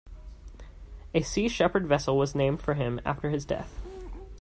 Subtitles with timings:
[1.13, 3.79] A Sea Shepherd vessel was named for him after his death.